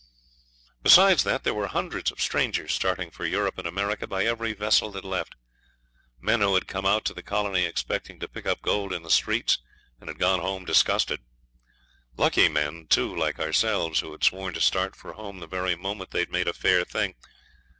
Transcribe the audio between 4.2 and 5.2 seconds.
every vessel that